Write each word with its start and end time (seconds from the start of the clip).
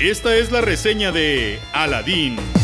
Esta 0.00 0.34
es 0.34 0.50
la 0.50 0.62
reseña 0.62 1.12
de 1.12 1.60
Aladdin. 1.74 2.59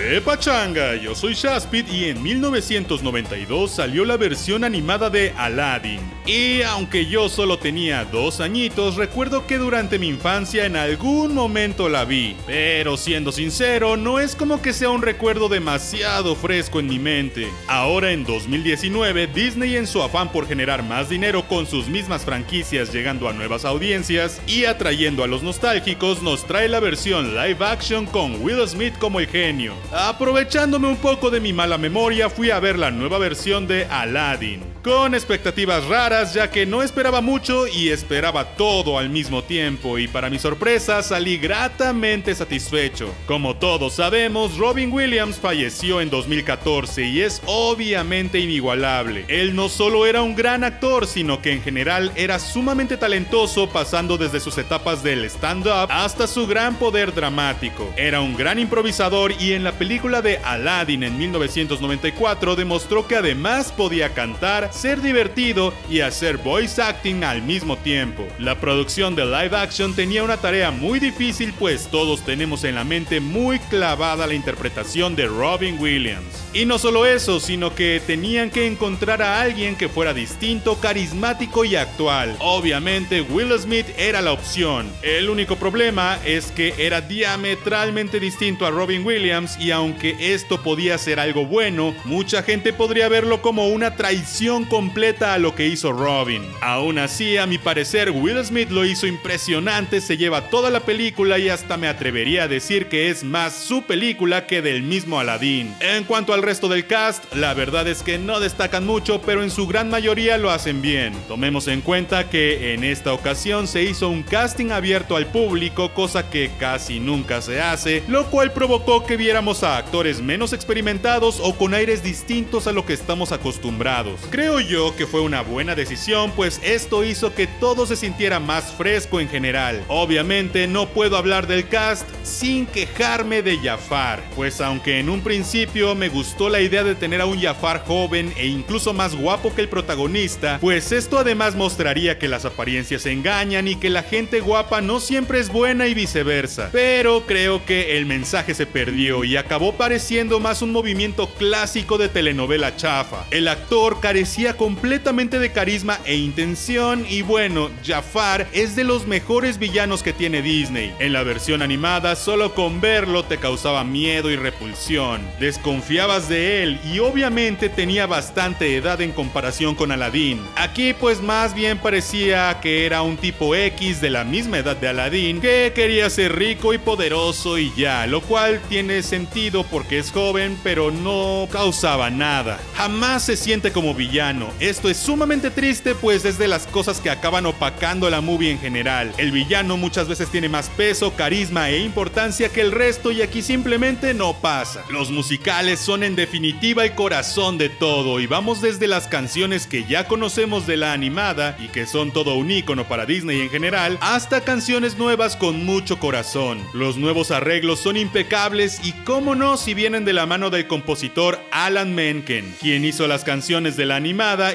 ¡Qué 0.00 0.18
pachanga! 0.22 0.96
Yo 0.96 1.14
soy 1.14 1.34
Shaspid 1.34 1.86
y 1.88 2.06
en 2.06 2.22
1992 2.22 3.70
salió 3.70 4.06
la 4.06 4.16
versión 4.16 4.64
animada 4.64 5.10
de 5.10 5.34
Aladdin. 5.36 6.00
Y 6.26 6.62
aunque 6.62 7.04
yo 7.06 7.28
solo 7.28 7.58
tenía 7.58 8.06
dos 8.06 8.40
añitos, 8.40 8.96
recuerdo 8.96 9.46
que 9.46 9.58
durante 9.58 9.98
mi 9.98 10.08
infancia 10.08 10.64
en 10.64 10.76
algún 10.76 11.34
momento 11.34 11.90
la 11.90 12.06
vi. 12.06 12.34
Pero 12.46 12.96
siendo 12.96 13.30
sincero, 13.30 13.98
no 13.98 14.20
es 14.20 14.34
como 14.34 14.62
que 14.62 14.72
sea 14.72 14.88
un 14.88 15.02
recuerdo 15.02 15.50
demasiado 15.50 16.34
fresco 16.34 16.80
en 16.80 16.86
mi 16.86 16.98
mente. 16.98 17.48
Ahora 17.68 18.10
en 18.12 18.24
2019, 18.24 19.26
Disney 19.26 19.76
en 19.76 19.86
su 19.86 20.02
afán 20.02 20.32
por 20.32 20.48
generar 20.48 20.82
más 20.82 21.10
dinero 21.10 21.46
con 21.46 21.66
sus 21.66 21.88
mismas 21.88 22.24
franquicias 22.24 22.90
llegando 22.90 23.28
a 23.28 23.34
nuevas 23.34 23.66
audiencias 23.66 24.40
y 24.46 24.64
atrayendo 24.64 25.24
a 25.24 25.26
los 25.26 25.42
nostálgicos, 25.42 26.22
nos 26.22 26.46
trae 26.46 26.68
la 26.70 26.80
versión 26.80 27.34
live 27.34 27.64
action 27.64 28.06
con 28.06 28.42
Will 28.42 28.66
Smith 28.66 28.96
como 28.98 29.20
el 29.20 29.26
genio. 29.26 29.74
Aprovechándome 29.92 30.86
un 30.86 30.96
poco 30.96 31.30
de 31.30 31.40
mi 31.40 31.52
mala 31.52 31.76
memoria, 31.76 32.30
fui 32.30 32.50
a 32.50 32.60
ver 32.60 32.78
la 32.78 32.90
nueva 32.92 33.18
versión 33.18 33.66
de 33.66 33.86
Aladdin 33.86 34.69
con 34.82 35.14
expectativas 35.14 35.84
raras 35.86 36.32
ya 36.32 36.50
que 36.50 36.64
no 36.64 36.82
esperaba 36.82 37.20
mucho 37.20 37.66
y 37.66 37.90
esperaba 37.90 38.56
todo 38.56 38.98
al 38.98 39.10
mismo 39.10 39.44
tiempo 39.44 39.98
y 39.98 40.08
para 40.08 40.30
mi 40.30 40.38
sorpresa 40.38 41.02
salí 41.02 41.36
gratamente 41.36 42.34
satisfecho. 42.34 43.12
Como 43.26 43.56
todos 43.56 43.94
sabemos, 43.94 44.56
Robin 44.56 44.92
Williams 44.92 45.36
falleció 45.36 46.00
en 46.00 46.08
2014 46.08 47.04
y 47.04 47.20
es 47.20 47.42
obviamente 47.46 48.38
inigualable. 48.38 49.24
Él 49.28 49.54
no 49.54 49.68
solo 49.68 50.06
era 50.06 50.22
un 50.22 50.34
gran 50.34 50.64
actor, 50.64 51.06
sino 51.06 51.42
que 51.42 51.52
en 51.52 51.62
general 51.62 52.12
era 52.14 52.38
sumamente 52.38 52.96
talentoso 52.96 53.68
pasando 53.68 54.16
desde 54.16 54.40
sus 54.40 54.56
etapas 54.58 55.02
del 55.02 55.24
stand-up 55.24 55.88
hasta 55.90 56.26
su 56.26 56.46
gran 56.46 56.76
poder 56.76 57.14
dramático. 57.14 57.92
Era 57.96 58.20
un 58.20 58.36
gran 58.36 58.58
improvisador 58.58 59.32
y 59.38 59.52
en 59.52 59.64
la 59.64 59.72
película 59.72 60.22
de 60.22 60.38
Aladdin 60.38 61.02
en 61.02 61.18
1994 61.18 62.56
demostró 62.56 63.06
que 63.06 63.16
además 63.16 63.72
podía 63.72 64.14
cantar, 64.14 64.69
ser 64.72 65.00
divertido 65.00 65.72
y 65.88 66.00
hacer 66.00 66.38
voice 66.38 66.80
acting 66.80 67.24
al 67.24 67.42
mismo 67.42 67.76
tiempo. 67.76 68.26
La 68.38 68.60
producción 68.60 69.14
de 69.14 69.24
live 69.24 69.56
action 69.56 69.94
tenía 69.94 70.22
una 70.22 70.36
tarea 70.36 70.70
muy 70.70 70.98
difícil 70.98 71.52
pues 71.58 71.88
todos 71.88 72.24
tenemos 72.24 72.64
en 72.64 72.74
la 72.74 72.84
mente 72.84 73.20
muy 73.20 73.58
clavada 73.58 74.26
la 74.26 74.34
interpretación 74.34 75.16
de 75.16 75.26
Robin 75.26 75.78
Williams. 75.78 76.24
Y 76.52 76.66
no 76.66 76.78
solo 76.78 77.06
eso, 77.06 77.40
sino 77.40 77.74
que 77.74 78.00
tenían 78.04 78.50
que 78.50 78.66
encontrar 78.66 79.22
a 79.22 79.40
alguien 79.40 79.76
que 79.76 79.88
fuera 79.88 80.12
distinto, 80.12 80.76
carismático 80.80 81.64
y 81.64 81.76
actual. 81.76 82.36
Obviamente 82.40 83.20
Will 83.22 83.56
Smith 83.58 83.86
era 83.96 84.20
la 84.20 84.32
opción. 84.32 84.90
El 85.02 85.30
único 85.30 85.56
problema 85.56 86.18
es 86.24 86.50
que 86.50 86.74
era 86.78 87.00
diametralmente 87.00 88.18
distinto 88.18 88.66
a 88.66 88.70
Robin 88.70 89.04
Williams 89.04 89.58
y 89.58 89.70
aunque 89.70 90.16
esto 90.18 90.62
podía 90.62 90.98
ser 90.98 91.20
algo 91.20 91.46
bueno, 91.46 91.94
mucha 92.04 92.42
gente 92.42 92.72
podría 92.72 93.08
verlo 93.08 93.42
como 93.42 93.68
una 93.68 93.96
traición 93.96 94.59
completa 94.64 95.34
a 95.34 95.38
lo 95.38 95.54
que 95.54 95.66
hizo 95.66 95.92
Robin. 95.92 96.42
Aún 96.60 96.98
así, 96.98 97.36
a 97.36 97.46
mi 97.46 97.58
parecer, 97.58 98.10
Will 98.10 98.44
Smith 98.44 98.70
lo 98.70 98.84
hizo 98.84 99.06
impresionante, 99.06 100.00
se 100.00 100.16
lleva 100.16 100.50
toda 100.50 100.70
la 100.70 100.80
película 100.80 101.38
y 101.38 101.48
hasta 101.48 101.76
me 101.76 101.88
atrevería 101.88 102.44
a 102.44 102.48
decir 102.48 102.86
que 102.86 103.10
es 103.10 103.24
más 103.24 103.54
su 103.54 103.82
película 103.82 104.46
que 104.46 104.62
del 104.62 104.82
mismo 104.82 105.20
Aladdin. 105.20 105.74
En 105.80 106.04
cuanto 106.04 106.34
al 106.34 106.42
resto 106.42 106.68
del 106.68 106.86
cast, 106.86 107.34
la 107.34 107.54
verdad 107.54 107.86
es 107.88 108.02
que 108.02 108.18
no 108.18 108.40
destacan 108.40 108.86
mucho, 108.86 109.20
pero 109.22 109.42
en 109.42 109.50
su 109.50 109.66
gran 109.66 109.90
mayoría 109.90 110.38
lo 110.38 110.50
hacen 110.50 110.82
bien. 110.82 111.14
Tomemos 111.28 111.68
en 111.68 111.80
cuenta 111.80 112.28
que 112.28 112.74
en 112.74 112.84
esta 112.84 113.12
ocasión 113.12 113.66
se 113.66 113.82
hizo 113.82 114.08
un 114.08 114.22
casting 114.22 114.70
abierto 114.70 115.16
al 115.16 115.26
público, 115.26 115.92
cosa 115.94 116.30
que 116.30 116.50
casi 116.58 117.00
nunca 117.00 117.42
se 117.42 117.60
hace, 117.60 118.02
lo 118.08 118.26
cual 118.30 118.52
provocó 118.52 119.04
que 119.04 119.16
viéramos 119.16 119.62
a 119.62 119.76
actores 119.76 120.20
menos 120.20 120.52
experimentados 120.52 121.40
o 121.40 121.56
con 121.56 121.74
aires 121.74 122.02
distintos 122.02 122.66
a 122.66 122.72
lo 122.72 122.86
que 122.86 122.92
estamos 122.92 123.32
acostumbrados. 123.32 124.20
Creo 124.30 124.49
yo 124.58 124.96
que 124.96 125.06
fue 125.06 125.20
una 125.20 125.42
buena 125.42 125.76
decisión, 125.76 126.32
pues 126.32 126.60
esto 126.64 127.04
hizo 127.04 127.34
que 127.34 127.46
todo 127.46 127.86
se 127.86 127.94
sintiera 127.94 128.40
más 128.40 128.72
fresco 128.72 129.20
en 129.20 129.28
general. 129.28 129.84
Obviamente 129.86 130.66
no 130.66 130.88
puedo 130.88 131.16
hablar 131.16 131.46
del 131.46 131.68
cast 131.68 132.08
sin 132.24 132.66
quejarme 132.66 133.42
de 133.42 133.58
Jafar, 133.58 134.22
pues 134.34 134.60
aunque 134.60 134.98
en 134.98 135.08
un 135.08 135.20
principio 135.20 135.94
me 135.94 136.08
gustó 136.08 136.48
la 136.48 136.60
idea 136.60 136.82
de 136.82 136.94
tener 136.94 137.20
a 137.20 137.26
un 137.26 137.40
Jafar 137.40 137.84
joven 137.86 138.32
e 138.36 138.46
incluso 138.46 138.92
más 138.92 139.14
guapo 139.14 139.54
que 139.54 139.60
el 139.60 139.68
protagonista, 139.68 140.58
pues 140.60 140.90
esto 140.90 141.18
además 141.18 141.54
mostraría 141.54 142.18
que 142.18 142.26
las 142.28 142.44
apariencias 142.44 143.06
engañan 143.06 143.68
y 143.68 143.76
que 143.76 143.90
la 143.90 144.02
gente 144.02 144.40
guapa 144.40 144.80
no 144.80 145.00
siempre 145.00 145.38
es 145.38 145.50
buena 145.50 145.86
y 145.86 145.94
viceversa. 145.94 146.70
Pero 146.72 147.26
creo 147.26 147.64
que 147.66 147.98
el 147.98 148.06
mensaje 148.06 148.54
se 148.54 148.66
perdió 148.66 149.22
y 149.22 149.36
acabó 149.36 149.74
pareciendo 149.74 150.40
más 150.40 150.62
un 150.62 150.72
movimiento 150.72 151.28
clásico 151.34 151.98
de 151.98 152.08
telenovela 152.08 152.76
chafa. 152.76 153.26
El 153.30 153.46
actor 153.48 154.00
carecía 154.00 154.39
completamente 154.48 155.38
de 155.38 155.52
carisma 155.52 155.98
e 156.06 156.16
intención 156.16 157.04
y 157.06 157.20
bueno, 157.20 157.70
Jafar 157.84 158.48
es 158.52 158.74
de 158.74 158.84
los 158.84 159.06
mejores 159.06 159.58
villanos 159.58 160.02
que 160.02 160.14
tiene 160.14 160.40
Disney. 160.40 160.94
En 160.98 161.12
la 161.12 161.22
versión 161.22 161.60
animada 161.60 162.16
solo 162.16 162.54
con 162.54 162.80
verlo 162.80 163.22
te 163.22 163.36
causaba 163.36 163.84
miedo 163.84 164.30
y 164.30 164.36
repulsión. 164.36 165.20
Desconfiabas 165.38 166.28
de 166.30 166.62
él 166.62 166.80
y 166.90 167.00
obviamente 167.00 167.68
tenía 167.68 168.06
bastante 168.06 168.74
edad 168.76 169.02
en 169.02 169.12
comparación 169.12 169.74
con 169.74 169.92
Aladdin. 169.92 170.40
Aquí 170.56 170.94
pues 170.94 171.20
más 171.20 171.54
bien 171.54 171.76
parecía 171.76 172.60
que 172.62 172.86
era 172.86 173.02
un 173.02 173.18
tipo 173.18 173.54
X 173.54 174.00
de 174.00 174.08
la 174.08 174.24
misma 174.24 174.58
edad 174.58 174.76
de 174.76 174.88
Aladdin 174.88 175.42
que 175.42 175.72
quería 175.74 176.08
ser 176.08 176.34
rico 176.36 176.72
y 176.72 176.78
poderoso 176.78 177.58
y 177.58 177.70
ya, 177.76 178.06
lo 178.06 178.22
cual 178.22 178.60
tiene 178.70 179.02
sentido 179.02 179.64
porque 179.64 179.98
es 179.98 180.10
joven 180.10 180.56
pero 180.62 180.90
no 180.90 181.46
causaba 181.52 182.08
nada. 182.08 182.58
Jamás 182.74 183.24
se 183.24 183.36
siente 183.36 183.70
como 183.70 183.94
villano 183.94 184.29
esto 184.60 184.88
es 184.88 184.96
sumamente 184.96 185.50
triste 185.50 185.96
pues 185.96 186.24
es 186.24 186.38
de 186.38 186.46
las 186.46 186.66
cosas 186.68 187.00
que 187.00 187.10
acaban 187.10 187.46
opacando 187.46 188.08
la 188.10 188.20
movie 188.20 188.52
en 188.52 188.60
general. 188.60 189.12
El 189.18 189.32
villano 189.32 189.76
muchas 189.76 190.06
veces 190.06 190.28
tiene 190.30 190.48
más 190.48 190.68
peso, 190.68 191.14
carisma 191.16 191.70
e 191.70 191.78
importancia 191.80 192.48
que 192.48 192.60
el 192.60 192.70
resto 192.70 193.10
y 193.10 193.22
aquí 193.22 193.42
simplemente 193.42 194.14
no 194.14 194.34
pasa. 194.34 194.84
Los 194.88 195.10
musicales 195.10 195.80
son 195.80 196.04
en 196.04 196.14
definitiva 196.14 196.84
el 196.84 196.94
corazón 196.94 197.58
de 197.58 197.70
todo 197.70 198.20
y 198.20 198.28
vamos 198.28 198.60
desde 198.60 198.86
las 198.86 199.08
canciones 199.08 199.66
que 199.66 199.84
ya 199.84 200.06
conocemos 200.06 200.64
de 200.66 200.76
la 200.76 200.92
animada 200.92 201.56
y 201.58 201.68
que 201.68 201.86
son 201.86 202.12
todo 202.12 202.36
un 202.36 202.52
icono 202.52 202.86
para 202.86 203.06
Disney 203.06 203.40
en 203.40 203.50
general, 203.50 203.98
hasta 204.00 204.42
canciones 204.42 204.96
nuevas 204.96 205.34
con 205.34 205.64
mucho 205.64 205.98
corazón. 205.98 206.62
Los 206.72 206.96
nuevos 206.96 207.32
arreglos 207.32 207.80
son 207.80 207.96
impecables 207.96 208.80
y 208.84 208.92
cómo 209.04 209.34
no 209.34 209.56
si 209.56 209.74
vienen 209.74 210.04
de 210.04 210.12
la 210.12 210.26
mano 210.26 210.50
del 210.50 210.68
compositor 210.68 211.40
Alan 211.50 211.96
Menken, 211.96 212.54
quien 212.60 212.84
hizo 212.84 213.08
las 213.08 213.24
canciones 213.24 213.76
de 213.76 213.86
la 213.86 213.98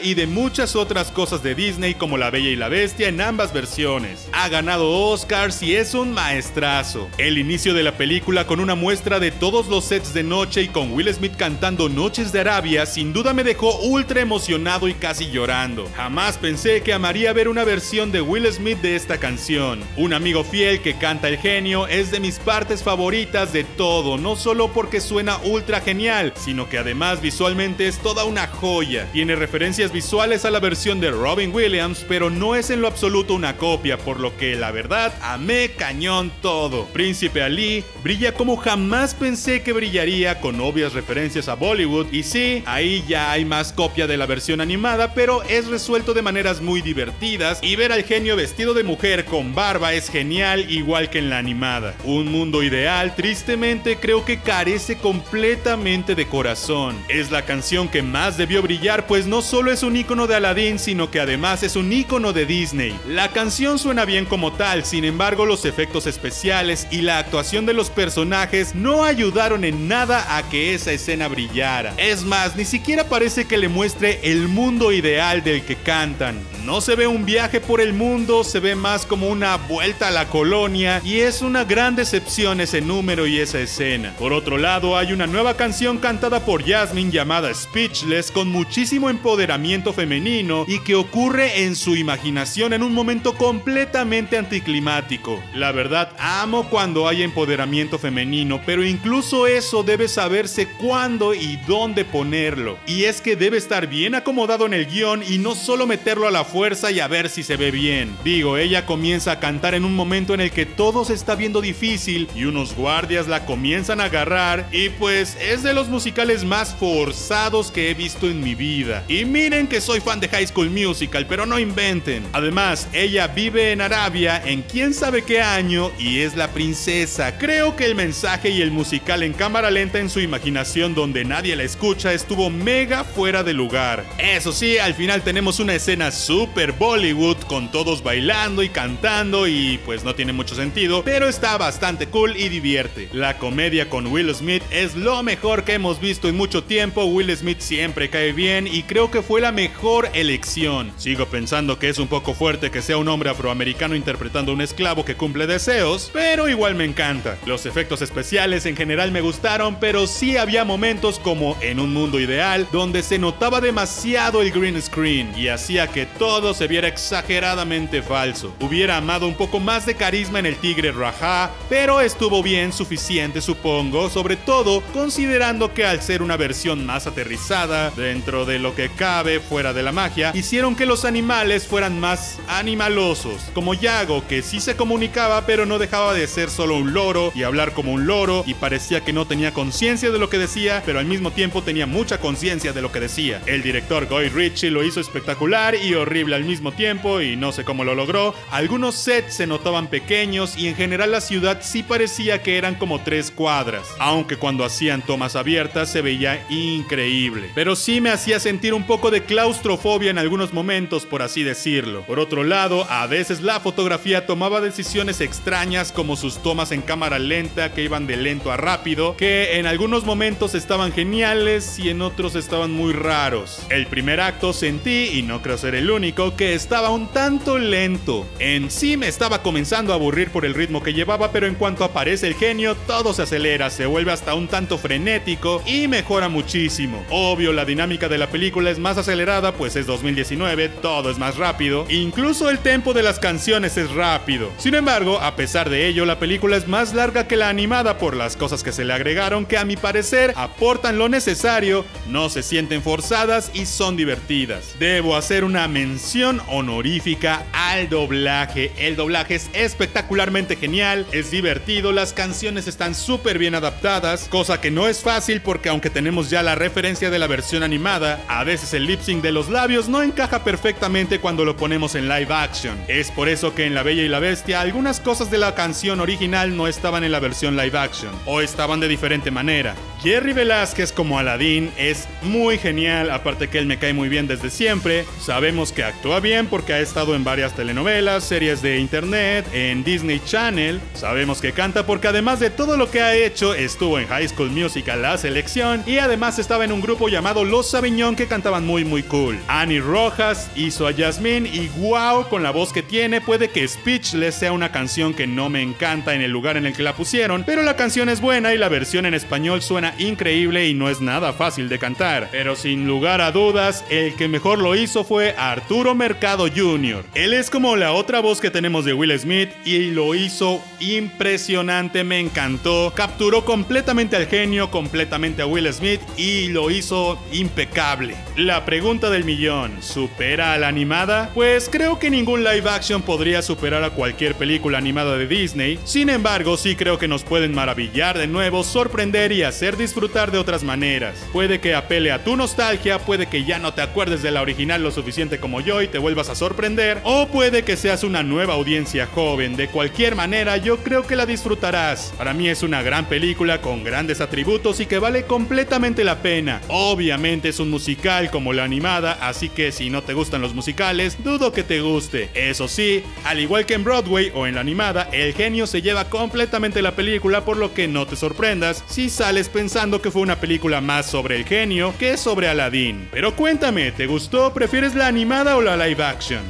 y 0.04 0.14
de 0.14 0.28
muchas 0.28 0.76
otras 0.76 1.10
cosas 1.10 1.42
de 1.42 1.56
Disney 1.56 1.96
como 1.96 2.20
La 2.20 2.30
Bella 2.30 2.50
y 2.50 2.56
la 2.56 2.70
Bestia 2.70 3.08
en 3.08 3.20
ambas 3.20 3.52
versiones. 3.52 4.30
Ha 4.32 4.48
ganado 4.48 4.92
Oscars 4.92 5.64
y 5.64 5.76
es 5.76 5.96
un 5.96 6.12
maestrazo. 6.12 7.10
El 7.18 7.40
inicio 7.40 7.74
de 7.74 7.82
la 7.82 7.98
película 7.98 8.46
con 8.46 8.60
una 8.60 8.76
muestra 8.76 9.20
de 9.20 9.32
todos 9.32 9.68
los 9.68 9.86
sets 9.86 10.14
de 10.14 10.22
noche 10.22 10.62
y 10.62 10.68
con 10.68 10.92
Will 10.92 11.12
Smith 11.12 11.36
cantando 11.36 11.90
Noches 11.90 12.32
de 12.32 12.42
Arabia 12.42 12.86
sin 12.86 13.12
duda 13.12 13.34
me 13.34 13.44
dejó 13.44 13.80
ultra 13.80 14.22
emocionado 14.22 14.88
y 14.88 14.94
casi 14.94 15.32
llorando. 15.32 15.90
Jamás 15.96 16.38
pensé 16.38 16.84
que 16.84 16.94
amaría 16.94 17.34
ver 17.34 17.48
una 17.48 17.64
versión 17.64 18.12
de 18.12 18.22
Will 18.22 18.46
Smith 18.54 18.82
de 18.82 18.96
esta 18.96 19.18
canción. 19.18 19.80
Un 19.98 20.14
amigo 20.14 20.44
fiel 20.44 20.82
que 20.82 21.00
canta 21.00 21.28
el 21.28 21.40
genio 21.40 21.88
es 21.88 22.12
de 22.12 22.20
mis 22.20 22.38
partes 22.38 22.84
favoritas 22.84 23.52
de 23.52 23.64
todo, 23.64 24.20
no 24.20 24.36
solo 24.36 24.72
porque 24.72 25.02
suena 25.02 25.40
ultra 25.40 25.82
genial, 25.82 26.34
sino 26.36 26.70
que 26.70 26.78
además 26.78 27.20
visualmente 27.20 27.88
es 27.88 27.98
toda 27.98 28.26
una 28.26 28.46
joya. 28.46 29.08
Tiene 29.12 29.36
referencias 29.36 29.55
visuales 29.56 30.44
a 30.44 30.52
la 30.52 30.60
versión 30.60 31.00
de 31.00 31.12
Robin 31.12 31.56
Williams, 31.56 32.06
pero 32.10 32.30
no 32.30 32.56
es 32.56 32.70
en 32.70 32.82
lo 32.82 32.90
absoluto 32.90 33.34
una 33.34 33.56
copia, 33.56 33.98
por 33.98 34.20
lo 34.20 34.36
que 34.36 34.54
la 34.56 34.70
verdad 34.72 35.14
amé 35.22 35.72
cañón 35.78 36.30
todo. 36.42 36.88
Príncipe 36.88 37.42
Ali 37.42 37.86
brilla 38.04 38.34
como 38.34 38.58
jamás 38.58 39.16
pensé 39.16 39.64
que 39.64 39.72
brillaría 39.72 40.42
con 40.42 40.60
obvias 40.60 40.92
referencias 40.92 41.48
a 41.48 41.56
Bollywood 41.56 42.12
y 42.12 42.24
sí, 42.24 42.64
ahí 42.66 43.06
ya 43.08 43.32
hay 43.32 43.46
más 43.46 43.72
copia 43.72 44.08
de 44.08 44.18
la 44.18 44.26
versión 44.26 44.60
animada, 44.60 45.14
pero 45.14 45.42
es 45.44 45.68
resuelto 45.68 46.14
de 46.14 46.22
maneras 46.22 46.60
muy 46.60 46.82
divertidas 46.82 47.60
y 47.62 47.78
ver 47.78 47.94
al 47.94 48.04
genio 48.04 48.36
vestido 48.36 48.74
de 48.74 48.84
mujer 48.84 49.24
con 49.24 49.56
barba 49.56 49.94
es 49.94 50.10
genial 50.10 50.70
igual 50.70 51.10
que 51.10 51.20
en 51.20 51.30
la 51.30 51.38
animada. 51.38 51.96
Un 52.04 52.30
mundo 52.30 52.62
ideal, 52.62 53.16
tristemente 53.16 53.96
creo 53.98 54.26
que 54.26 54.42
carece 54.42 54.98
completamente 54.98 56.14
de 56.14 56.28
corazón. 56.28 56.98
Es 57.08 57.32
la 57.32 57.44
canción 57.44 57.88
que 57.88 58.02
más 58.02 58.36
debió 58.36 58.62
brillar 58.62 59.08
pues 59.08 59.26
no 59.28 59.45
solo 59.46 59.72
es 59.72 59.84
un 59.84 59.96
icono 59.96 60.28
de 60.28 60.36
Aladdin, 60.36 60.80
sino 60.80 61.12
que 61.12 61.20
además 61.20 61.64
es 61.64 61.76
un 61.76 61.94
icono 61.94 62.34
de 62.34 62.46
Disney. 62.46 63.00
La 63.08 63.32
canción 63.32 63.80
suena 63.80 64.04
bien 64.04 64.26
como 64.26 64.54
tal, 64.54 64.84
sin 64.84 65.06
embargo 65.06 65.46
los 65.46 65.66
efectos 65.66 66.08
especiales 66.08 66.88
y 66.92 67.02
la 67.02 67.20
actuación 67.20 67.66
de 67.66 67.74
los 67.74 67.90
personajes 67.90 68.74
no 68.74 69.04
ayudaron 69.04 69.64
en 69.64 69.88
nada 69.88 70.38
a 70.38 70.50
que 70.50 70.74
esa 70.74 70.92
escena 70.92 71.28
brillara. 71.28 71.94
Es 71.98 72.24
más, 72.24 72.56
ni 72.56 72.66
siquiera 72.66 73.06
parece 73.06 73.46
que 73.46 73.58
le 73.58 73.70
muestre 73.70 74.20
el 74.24 74.48
mundo 74.48 74.92
ideal 74.92 75.44
del 75.44 75.64
que 75.64 75.76
cantan. 75.76 76.40
No 76.66 76.82
se 76.82 76.96
ve 76.96 77.06
un 77.06 77.26
viaje 77.26 77.62
por 77.62 77.80
el 77.80 77.94
mundo, 77.94 78.44
se 78.44 78.60
ve 78.60 78.74
más 78.74 79.06
como 79.06 79.28
una 79.28 79.58
vuelta 79.58 80.08
a 80.08 80.12
la 80.12 80.28
colonia 80.28 81.00
y 81.06 81.20
es 81.20 81.44
una 81.44 81.64
gran 81.64 81.96
decepción 81.96 82.60
ese 82.60 82.82
número 82.82 83.28
y 83.28 83.40
esa 83.40 83.60
escena. 83.60 84.16
Por 84.18 84.34
otro 84.34 84.58
lado, 84.58 84.98
hay 84.98 85.14
una 85.14 85.28
nueva 85.28 85.56
canción 85.56 86.00
cantada 86.00 86.44
por 86.44 86.68
Jasmine 86.68 87.12
llamada 87.12 87.54
Speechless 87.54 88.32
con 88.32 88.48
muchísimo 88.48 89.12
empoderamiento 89.26 89.92
femenino 89.92 90.66
y 90.68 90.82
que 90.82 90.94
ocurre 90.94 91.64
en 91.64 91.76
su 91.76 91.96
imaginación 91.96 92.74
en 92.74 92.84
un 92.84 92.94
momento 92.94 93.34
completamente 93.34 94.38
anticlimático. 94.38 95.42
La 95.56 95.72
verdad, 95.72 96.12
amo 96.20 96.70
cuando 96.70 97.08
hay 97.08 97.24
empoderamiento 97.24 97.98
femenino, 97.98 98.62
pero 98.68 98.86
incluso 98.86 99.48
eso 99.48 99.82
debe 99.82 100.10
saberse 100.10 100.68
cuándo 100.68 101.34
y 101.34 101.58
dónde 101.68 102.06
ponerlo. 102.06 102.78
Y 102.86 103.06
es 103.06 103.20
que 103.20 103.36
debe 103.36 103.58
estar 103.58 103.88
bien 103.88 104.14
acomodado 104.14 104.68
en 104.68 104.76
el 104.76 104.86
guion 104.86 105.24
y 105.28 105.40
no 105.40 105.56
solo 105.56 105.88
meterlo 105.88 106.28
a 106.28 106.32
la 106.32 106.44
fuerza 106.44 106.92
y 106.92 107.00
a 107.00 107.08
ver 107.08 107.30
si 107.30 107.42
se 107.42 107.58
ve 107.58 107.72
bien. 107.72 108.16
Digo, 108.24 108.58
ella 108.58 108.86
comienza 108.86 109.32
a 109.32 109.40
cantar 109.40 109.74
en 109.74 109.86
un 109.86 109.96
momento 109.96 110.36
en 110.36 110.42
el 110.42 110.52
que 110.52 110.68
todo 110.68 111.04
se 111.04 111.16
está 111.16 111.34
viendo 111.34 111.62
difícil 111.62 112.28
y 112.36 112.44
unos 112.44 112.76
guardias 112.76 113.28
la 113.28 113.48
comienzan 113.48 114.02
a 114.02 114.04
agarrar 114.04 114.68
y 114.72 114.90
pues 114.90 115.36
es 115.42 115.64
de 115.64 115.74
los 115.74 115.90
musicales 115.90 116.44
más 116.44 116.76
forzados 116.76 117.72
que 117.72 117.90
he 117.90 117.96
visto 117.96 118.28
en 118.28 118.44
mi 118.44 118.54
vida. 118.54 119.04
Miren 119.24 119.68
que 119.68 119.80
soy 119.80 120.02
fan 120.02 120.20
de 120.20 120.28
High 120.28 120.48
School 120.48 120.70
Musical, 120.70 121.26
pero 121.28 121.46
no 121.46 121.60
inventen. 121.60 122.26
Además, 122.34 122.90
ella 122.92 123.28
vive 123.28 123.72
en 123.72 123.82
Arabia 123.82 124.42
en 124.44 124.64
quién 124.64 124.94
sabe 124.94 125.22
qué 125.22 125.42
año 125.42 125.92
y 126.00 126.22
es 126.22 126.36
la 126.36 126.50
princesa. 126.50 127.38
Creo 127.38 127.76
que 127.76 127.86
el 127.86 127.96
mensaje 127.96 128.50
y 128.50 128.62
el 128.62 128.72
musical 128.72 129.24
en 129.24 129.34
cámara 129.34 129.72
lenta 129.72 130.00
en 130.00 130.10
su 130.10 130.20
imaginación 130.20 130.96
donde 130.96 131.24
nadie 131.24 131.56
la 131.56 131.64
escucha 131.64 132.14
estuvo 132.14 132.50
mega 132.50 133.04
fuera 133.04 133.44
de 133.44 133.54
lugar. 133.54 134.04
Eso 134.18 134.52
sí, 134.52 134.78
al 134.78 134.96
final 134.96 135.22
tenemos 135.22 135.60
una 135.60 135.76
escena 135.76 136.12
super 136.12 136.72
Bollywood 136.72 137.38
con 137.48 137.72
todos 137.72 138.02
bailando 138.02 138.64
y 138.64 138.70
cantando 138.70 139.48
y 139.48 139.80
pues 139.86 140.04
no 140.04 140.16
tiene 140.16 140.34
mucho 140.34 140.56
sentido, 140.56 141.04
pero 141.04 141.28
está 141.28 141.58
bastante 141.58 142.08
cool 142.08 142.36
y 142.36 142.50
divierte. 142.50 143.10
La 143.14 143.38
comedia 143.38 143.90
con 143.90 144.08
Will 144.08 144.34
Smith 144.34 144.64
es 144.72 144.96
lo 144.96 145.22
mejor 145.22 145.64
que 145.64 145.74
hemos 145.74 146.00
visto 146.00 146.28
en 146.28 146.36
mucho 146.36 146.64
tiempo, 146.64 147.06
Will 147.06 147.36
Smith 147.36 147.60
siempre 147.60 148.10
cae 148.10 148.32
bien 148.32 148.68
y 148.68 148.84
creo 148.84 149.05
que 149.12 149.22
fue 149.22 149.42
la 149.42 149.52
mejor 149.52 150.10
elección. 150.14 150.92
Sigo 150.98 151.26
pensando 151.28 151.80
que 151.80 151.90
es 151.90 152.00
un 152.00 152.08
poco 152.08 152.34
fuerte 152.34 152.72
que 152.72 152.82
sea 152.82 152.98
un 152.98 153.08
hombre 153.08 153.30
afroamericano 153.30 153.96
interpretando 153.96 154.52
a 154.52 154.56
un 154.56 154.62
esclavo 154.62 155.06
que 155.06 155.16
cumple 155.16 155.48
deseos, 155.48 156.10
pero 156.14 156.50
igual 156.50 156.76
me 156.76 156.86
encanta. 156.86 157.38
Los 157.46 157.66
efectos 157.66 158.02
especiales 158.02 158.66
en 158.66 158.76
general 158.76 159.12
me 159.12 159.22
gustaron, 159.22 159.80
pero 159.80 160.08
sí 160.08 160.38
había 160.38 160.66
momentos 160.66 161.20
como 161.20 161.58
en 161.62 161.80
un 161.80 161.94
mundo 161.94 162.20
ideal 162.20 162.68
donde 162.72 163.04
se 163.04 163.20
notaba 163.20 163.62
demasiado 163.62 164.42
el 164.42 164.52
green 164.52 164.82
screen 164.82 165.32
y 165.38 165.48
hacía 165.48 165.88
que 165.88 166.06
todo 166.06 166.54
se 166.54 166.68
viera 166.68 166.88
exageradamente 166.88 168.02
falso. 168.02 168.54
Hubiera 168.60 168.98
amado 168.98 169.28
un 169.28 169.36
poco 169.36 169.60
más 169.60 169.86
de 169.86 169.96
carisma 169.96 170.40
en 170.40 170.46
el 170.46 170.58
tigre 170.58 170.92
Raja, 170.92 171.52
pero 171.70 172.02
estuvo 172.02 172.42
bien 172.42 172.74
suficiente 172.74 173.42
supongo, 173.42 174.10
sobre 174.10 174.36
todo 174.36 174.82
considerando 174.94 175.74
que 175.74 175.86
al 175.86 176.02
ser 176.02 176.22
una 176.22 176.38
versión 176.38 176.86
más 176.86 177.08
aterrizada, 177.08 177.92
dentro 177.92 178.46
de 178.46 178.60
lo 178.60 178.76
que 178.76 178.90
cabe 178.96 179.40
fuera 179.40 179.74
de 179.74 179.84
la 179.84 179.92
magia, 179.92 180.32
hicieron 180.34 180.76
que 180.76 180.86
los 180.86 181.06
animales 181.06 181.68
fueran 181.68 182.00
más 182.00 182.40
animalosos, 182.48 183.42
como 183.54 183.74
Yago, 183.74 184.28
que 184.28 184.42
sí 184.42 184.60
se 184.60 184.76
comunicaba 184.76 185.46
pero 185.46 185.66
no 185.66 185.80
dejaba 185.80 186.14
de 186.14 186.28
ser 186.28 186.50
solo 186.50 186.78
un 186.78 186.94
loro 186.94 187.32
y 187.36 187.44
hablar 187.44 187.74
como 187.74 187.94
un 187.94 188.08
loro 188.08 188.44
y 188.48 188.54
parecía 188.54 189.02
que 189.02 189.14
no 189.14 189.26
tenía 189.28 189.54
conciencia 189.54 190.12
de 190.12 190.20
lo 190.20 190.30
que 190.30 190.38
decía, 190.38 190.84
pero 190.86 191.00
al 191.00 191.06
mismo 191.06 191.32
tiempo 191.32 191.62
tenía 191.62 191.86
mucha 191.86 192.20
conciencia 192.20 192.74
de 192.74 192.82
lo 192.82 192.92
que 192.92 193.00
decía. 193.00 193.42
El 193.46 193.62
director 193.62 194.08
Guy 194.08 194.30
Ritchie 194.30 194.72
lo 194.72 194.84
hizo 194.84 195.00
espectacular 195.00 195.76
y 195.76 195.94
horrible 195.94 196.36
al 196.36 196.44
mismo 196.44 196.72
tiempo 196.72 197.22
y 197.22 197.36
no 197.36 197.52
sé 197.52 197.64
cómo 197.64 197.84
lo 197.84 197.96
logró. 197.96 198.34
Algunos 198.52 198.96
sets 198.96 199.36
se 199.36 199.48
notaban 199.48 199.88
pequeños 199.88 200.58
y 200.58 200.68
en 200.68 200.76
general 200.76 201.12
la 201.12 201.22
ciudad 201.22 201.60
sí 201.62 201.84
parecía 201.84 202.42
que 202.42 202.58
eran 202.58 202.76
como 202.76 203.02
tres 203.02 203.32
cuadras, 203.32 203.88
aunque 204.00 204.38
cuando 204.38 204.64
hacían 204.64 205.02
tomas 205.02 205.36
abiertas 205.36 205.92
se 205.92 206.02
veía 206.02 206.46
increíble. 206.50 207.52
Pero 207.56 207.76
sí 207.76 208.02
me 208.02 208.10
hacía 208.10 208.40
sentir 208.40 208.74
un 208.74 208.85
poco 208.86 209.12
de 209.12 209.24
claustrofobia 209.24 210.12
en 210.12 210.18
algunos 210.18 210.54
momentos, 210.54 211.06
por 211.06 211.22
así 211.22 211.44
decirlo. 211.44 212.04
Por 212.04 212.20
otro 212.20 212.44
lado, 212.44 212.86
a 212.90 213.08
veces 213.08 213.42
la 213.42 213.60
fotografía 213.60 214.26
tomaba 214.26 214.62
decisiones 214.62 215.22
extrañas 215.22 215.92
como 215.92 216.16
sus 216.16 216.42
tomas 216.42 216.72
en 216.72 216.82
cámara 216.82 217.20
lenta 217.20 217.74
que 217.74 217.84
iban 217.84 218.08
de 218.08 218.18
lento 218.18 218.52
a 218.52 218.58
rápido, 218.58 219.16
que 219.18 219.58
en 219.58 219.66
algunos 219.66 220.06
momentos 220.06 220.56
estaban 220.56 220.92
geniales 220.92 221.80
y 221.80 221.90
en 221.90 222.02
otros 222.02 222.36
estaban 222.36 222.72
muy 222.72 222.94
raros. 222.94 223.60
El 223.70 223.88
primer 223.88 224.22
acto 224.22 224.54
sentí, 224.54 225.10
y 225.14 225.22
no 225.22 225.42
creo 225.42 225.58
ser 225.58 225.76
el 225.76 225.90
único, 225.90 226.36
que 226.36 226.54
estaba 226.54 226.90
un 226.90 227.08
tanto 227.08 227.58
lento. 227.58 228.28
En 228.40 228.72
sí 228.72 228.98
me 228.98 229.08
estaba 229.08 229.42
comenzando 229.42 229.94
a 229.94 229.96
aburrir 229.96 230.30
por 230.30 230.46
el 230.46 230.54
ritmo 230.54 230.84
que 230.84 230.94
llevaba, 230.94 231.32
pero 231.32 231.48
en 231.48 231.56
cuanto 231.56 231.84
aparece 231.84 232.28
el 232.28 232.36
genio, 232.36 232.76
todo 232.88 233.14
se 233.14 233.24
acelera, 233.24 233.70
se 233.70 233.86
vuelve 233.86 234.12
hasta 234.12 234.36
un 234.36 234.48
tanto 234.48 234.78
frenético 234.78 235.62
y 235.66 235.88
mejora 235.88 236.30
muchísimo. 236.30 237.04
Obvio, 237.10 237.54
la 237.54 237.66
dinámica 237.66 238.10
de 238.10 238.18
la 238.18 238.28
película 238.28 238.72
más 238.80 238.98
acelerada, 238.98 239.54
pues 239.54 239.76
es 239.76 239.86
2019, 239.86 240.70
todo 240.70 241.10
es 241.10 241.18
más 241.18 241.38
rápido, 241.38 241.86
incluso 241.90 242.50
el 242.50 242.60
tempo 242.60 242.94
de 242.94 243.04
las 243.04 243.20
canciones 243.20 243.78
es 243.78 243.92
rápido. 243.92 244.52
Sin 244.58 244.76
embargo, 244.76 245.20
a 245.20 245.36
pesar 245.36 245.70
de 245.70 245.88
ello, 245.88 246.06
la 246.06 246.20
película 246.20 246.58
es 246.58 246.68
más 246.68 246.94
larga 246.94 247.28
que 247.28 247.36
la 247.36 247.50
animada 247.50 247.98
por 247.98 248.16
las 248.16 248.36
cosas 248.36 248.64
que 248.64 248.72
se 248.72 248.86
le 248.86 248.94
agregaron 248.94 249.46
que 249.46 249.58
a 249.58 249.66
mi 249.66 249.78
parecer 249.78 250.34
aportan 250.36 250.98
lo 250.98 251.10
necesario, 251.10 251.86
no 252.08 252.30
se 252.30 252.44
sienten 252.44 252.82
forzadas 252.82 253.52
y 253.54 253.66
son 253.66 253.98
divertidas. 253.98 254.76
Debo 254.80 255.16
hacer 255.16 255.44
una 255.44 255.68
mención 255.68 256.42
honorífica 256.48 257.46
al 257.54 257.90
doblaje. 257.90 258.72
El 258.78 258.96
doblaje 258.96 259.36
es 259.36 259.50
espectacularmente 259.54 260.56
genial, 260.56 261.06
es 261.12 261.32
divertido, 261.32 261.92
las 261.92 262.14
canciones 262.14 262.68
están 262.68 262.96
súper 262.96 263.38
bien 263.38 263.56
adaptadas, 263.56 264.28
cosa 264.30 264.62
que 264.62 264.72
no 264.72 264.88
es 264.88 265.02
fácil 265.02 265.42
porque 265.42 265.70
aunque 265.70 265.90
tenemos 265.90 266.30
ya 266.30 266.44
la 266.44 266.56
referencia 266.56 267.10
de 267.10 267.20
la 267.20 267.28
versión 267.28 267.64
animada, 267.64 268.24
a 268.28 268.44
veces 268.44 268.65
el 268.74 268.86
lip 268.86 269.02
sync 269.02 269.22
de 269.22 269.32
los 269.32 269.50
labios 269.50 269.88
no 269.88 270.02
encaja 270.02 270.44
perfectamente 270.44 271.20
cuando 271.20 271.46
lo 271.46 271.56
ponemos 271.56 271.96
en 271.96 272.08
live 272.08 272.34
action. 272.34 272.78
Es 272.88 273.12
por 273.12 273.30
eso 273.30 273.54
que 273.54 273.66
en 273.66 273.76
La 273.76 273.84
Bella 273.84 274.04
y 274.04 274.08
la 274.08 274.20
Bestia 274.20 274.62
algunas 274.62 275.00
cosas 275.00 275.30
de 275.30 275.38
la 275.38 275.56
canción 275.56 276.00
original 276.00 276.56
no 276.56 276.68
estaban 276.68 277.04
en 277.04 277.12
la 277.12 277.20
versión 277.20 277.56
live 277.56 277.78
action, 277.78 278.12
o 278.26 278.42
estaban 278.42 278.80
de 278.80 278.88
diferente 278.88 279.32
manera. 279.32 279.76
Jerry 280.02 280.34
Velázquez 280.34 280.92
como 280.92 281.18
Aladdin 281.18 281.72
es 281.78 282.08
muy 282.22 282.58
genial, 282.58 283.10
aparte 283.10 283.50
que 283.50 283.58
él 283.58 283.66
me 283.66 283.78
cae 283.78 283.94
muy 283.94 284.10
bien 284.10 284.28
desde 284.28 284.50
siempre. 284.50 285.06
Sabemos 285.20 285.72
que 285.72 285.84
actúa 285.84 286.20
bien 286.20 286.48
porque 286.48 286.74
ha 286.74 286.80
estado 286.80 287.16
en 287.16 287.24
varias 287.24 287.56
telenovelas, 287.56 288.24
series 288.24 288.62
de 288.62 288.80
internet, 288.80 289.46
en 289.54 289.84
Disney 289.84 290.22
Channel. 290.24 290.80
Sabemos 290.94 291.42
que 291.42 291.54
canta 291.54 291.86
porque 291.86 292.08
además 292.08 292.40
de 292.40 292.50
todo 292.50 292.78
lo 292.78 292.92
que 292.92 293.02
ha 293.02 293.16
hecho, 293.16 293.54
estuvo 293.54 294.00
en 294.00 294.08
High 294.08 294.30
School 294.30 294.52
Musical 294.52 295.02
La 295.02 295.18
Selección 295.18 295.84
y 295.86 295.98
además 295.98 296.40
estaba 296.40 296.66
en 296.66 296.72
un 296.72 296.82
grupo 296.82 297.10
llamado 297.10 297.44
Los 297.44 297.72
Sabiñón 297.72 298.16
que 298.16 298.28
muy 298.64 298.86
muy 298.86 299.04
cool. 299.04 299.38
Annie 299.48 299.80
Rojas 299.80 300.50
hizo 300.56 300.88
a 300.88 300.94
Jasmine 300.94 301.50
y 301.50 301.70
wow, 301.78 302.28
con 302.30 302.44
la 302.44 302.52
voz 302.52 302.72
que 302.72 302.84
tiene, 302.84 303.22
puede 303.22 303.50
que 303.50 303.68
Speechless 303.68 304.36
sea 304.36 304.52
una 304.52 304.72
canción 304.72 305.14
que 305.14 305.28
no 305.28 305.50
me 305.50 305.62
encanta 305.62 306.14
en 306.14 306.22
el 306.22 306.32
lugar 306.32 306.58
en 306.58 306.66
el 306.66 306.74
que 306.74 306.84
la 306.84 306.96
pusieron, 306.96 307.44
pero 307.46 307.64
la 307.64 307.76
canción 307.76 308.10
es 308.10 308.22
buena 308.22 308.54
y 308.54 308.58
la 308.58 308.70
versión 308.70 309.06
en 309.06 309.14
español 309.14 309.62
suena 309.62 309.94
increíble 309.98 310.68
y 310.68 310.74
no 310.74 310.90
es 310.90 311.02
nada 311.02 311.34
fácil 311.34 311.70
de 311.70 311.80
cantar. 311.80 312.30
Pero 312.32 312.56
sin 312.56 312.88
lugar 312.88 313.22
a 313.22 313.32
dudas, 313.32 313.84
el 313.90 314.16
que 314.16 314.28
mejor 314.28 314.60
lo 314.60 314.76
hizo 314.76 315.04
fue 315.04 315.36
Arturo 315.38 315.96
Mercado 315.96 316.48
Jr. 316.54 317.04
Él 317.14 317.34
es 317.34 317.50
como 317.50 317.76
la 317.76 317.94
otra 317.94 318.20
voz 318.20 318.42
que 318.42 318.52
tenemos 318.52 318.86
de 318.86 318.94
Will 318.94 319.18
Smith 319.20 319.50
y 319.66 319.92
lo 319.92 320.16
hizo 320.16 320.62
impresionante, 320.80 322.04
me 322.04 322.20
encantó. 322.20 322.94
Capturó 322.96 323.46
completamente 323.46 324.16
al 324.16 324.28
genio, 324.28 324.72
completamente 324.72 325.42
a 325.42 325.46
Will 325.46 325.72
Smith 325.74 326.02
y 326.18 326.48
lo 326.50 326.72
hizo 326.72 327.18
impecable. 327.32 328.16
La 328.46 328.64
pregunta 328.64 329.10
del 329.10 329.24
millón, 329.24 329.82
¿supera 329.82 330.54
a 330.54 330.60
la 330.60 330.68
animada? 330.68 331.32
Pues 331.34 331.68
creo 331.68 331.98
que 331.98 332.12
ningún 332.12 332.44
live 332.44 332.70
action 332.70 333.02
podría 333.02 333.42
superar 333.42 333.84
a 333.84 333.90
cualquier 333.90 334.36
película 334.36 334.78
animada 334.78 335.18
de 335.18 335.26
Disney. 335.26 335.80
Sin 335.84 336.12
embargo, 336.12 336.56
sí 336.56 336.76
creo 336.76 337.00
que 337.00 337.08
nos 337.08 337.24
pueden 337.24 337.56
maravillar 337.56 338.20
de 338.20 338.28
nuevo, 338.28 338.64
sorprender 338.64 339.32
y 339.32 339.42
hacer 339.42 339.78
disfrutar 339.78 340.32
de 340.32 340.38
otras 340.38 340.64
maneras. 340.64 341.26
Puede 341.34 341.60
que 341.60 341.74
apele 341.74 342.12
a 342.12 342.24
tu 342.24 342.36
nostalgia, 342.36 343.00
puede 343.00 343.26
que 343.26 343.46
ya 343.46 343.58
no 343.58 343.74
te 343.74 343.82
acuerdes 343.82 344.22
de 344.22 344.30
la 344.30 344.44
original 344.44 344.84
lo 344.84 344.92
suficiente 344.92 345.40
como 345.40 345.60
yo 345.60 345.82
y 345.82 345.88
te 345.88 345.98
vuelvas 345.98 346.30
a 346.30 346.36
sorprender, 346.36 347.00
o 347.04 347.28
puede 347.30 347.64
que 347.64 347.76
seas 347.76 348.04
una 348.04 348.22
nueva 348.22 348.54
audiencia 348.54 349.08
joven. 349.08 349.56
De 349.56 349.70
cualquier 349.70 350.14
manera, 350.14 350.58
yo 350.58 350.78
creo 350.84 351.08
que 351.08 351.16
la 351.16 351.26
disfrutarás. 351.26 352.14
Para 352.16 352.36
mí 352.36 352.48
es 352.48 352.62
una 352.62 352.84
gran 352.84 353.06
película 353.06 353.60
con 353.60 353.84
grandes 353.84 354.22
atributos 354.22 354.80
y 354.82 354.86
que 354.86 355.00
vale 355.00 355.24
completamente 355.24 356.04
la 356.04 356.22
pena. 356.22 356.62
Obviamente 356.68 357.50
es 357.50 357.60
un 357.60 357.72
musical 357.72 358.25
como 358.30 358.54
la 358.54 358.64
animada, 358.64 359.18
así 359.22 359.50
que 359.50 359.72
si 359.72 359.90
no 359.90 360.04
te 360.04 360.14
gustan 360.14 360.42
los 360.42 360.54
musicales, 360.54 361.24
dudo 361.24 361.52
que 361.52 361.64
te 361.64 361.82
guste. 361.82 362.30
Eso 362.34 362.68
sí, 362.68 363.04
al 363.24 363.40
igual 363.40 363.66
que 363.66 363.74
en 363.74 363.84
Broadway 363.84 364.32
o 364.34 364.48
en 364.48 364.56
la 364.56 364.62
animada, 364.62 365.10
el 365.12 365.34
genio 365.34 365.68
se 365.68 365.82
lleva 365.82 366.06
completamente 366.10 366.82
la 366.82 366.96
película, 366.96 367.46
por 367.46 367.58
lo 367.58 367.74
que 367.74 367.88
no 367.88 368.06
te 368.06 368.16
sorprendas 368.16 368.84
si 368.88 369.10
sales 369.10 369.50
pensando 369.50 370.02
que 370.02 370.12
fue 370.12 370.22
una 370.22 370.40
película 370.40 370.82
más 370.82 371.06
sobre 371.06 371.36
el 371.36 371.46
genio 371.46 371.94
que 371.98 372.18
sobre 372.18 372.48
Aladdin. 372.48 373.08
Pero 373.12 373.36
cuéntame, 373.36 373.92
¿te 373.92 374.08
gustó? 374.08 374.54
¿Prefieres 374.54 374.96
la 374.96 375.08
animada 375.08 375.58
o 375.58 375.62
la 375.62 375.78
live 375.78 376.04
action? 376.04 376.44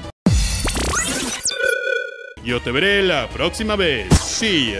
Yo 2.43 2.61
te 2.61 2.71
veré 2.71 3.01
la 3.01 3.27
próxima 3.27 3.75
vez. 3.75 4.07
Sí. 4.23 4.75